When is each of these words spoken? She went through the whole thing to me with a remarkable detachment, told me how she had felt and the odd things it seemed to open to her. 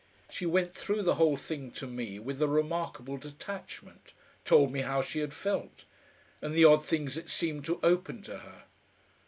She 0.31 0.47
went 0.47 0.73
through 0.73 1.03
the 1.03 1.13
whole 1.13 1.37
thing 1.37 1.69
to 1.73 1.85
me 1.85 2.17
with 2.17 2.41
a 2.41 2.47
remarkable 2.47 3.17
detachment, 3.17 4.13
told 4.45 4.71
me 4.71 4.81
how 4.81 5.03
she 5.03 5.19
had 5.19 5.31
felt 5.31 5.85
and 6.41 6.55
the 6.55 6.65
odd 6.65 6.83
things 6.83 7.17
it 7.17 7.29
seemed 7.29 7.65
to 7.65 7.79
open 7.83 8.23
to 8.23 8.39
her. 8.39 8.63